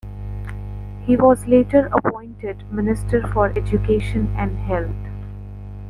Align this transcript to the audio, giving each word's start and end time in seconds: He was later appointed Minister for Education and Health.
He 1.05 1.15
was 1.15 1.45
later 1.45 1.87
appointed 1.93 2.63
Minister 2.73 3.21
for 3.27 3.49
Education 3.55 4.33
and 4.35 4.57
Health. 4.57 4.95